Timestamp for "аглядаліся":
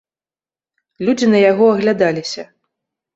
1.73-2.47